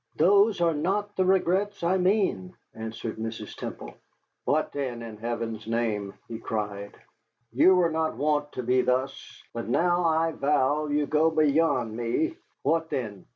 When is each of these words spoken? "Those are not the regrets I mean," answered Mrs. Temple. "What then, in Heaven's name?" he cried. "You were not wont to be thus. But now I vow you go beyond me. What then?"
"Those 0.15 0.61
are 0.61 0.73
not 0.73 1.15
the 1.15 1.25
regrets 1.25 1.83
I 1.83 1.97
mean," 1.97 2.55
answered 2.73 3.17
Mrs. 3.17 3.55
Temple. 3.55 3.93
"What 4.45 4.71
then, 4.71 5.03
in 5.03 5.17
Heaven's 5.17 5.67
name?" 5.67 6.15
he 6.27 6.39
cried. 6.39 6.97
"You 7.51 7.75
were 7.75 7.91
not 7.91 8.17
wont 8.17 8.51
to 8.53 8.63
be 8.63 8.81
thus. 8.81 9.43
But 9.53 9.67
now 9.67 10.03
I 10.05 10.31
vow 10.31 10.87
you 10.87 11.05
go 11.05 11.29
beyond 11.29 11.95
me. 11.95 12.35
What 12.63 12.89
then?" 12.89 13.27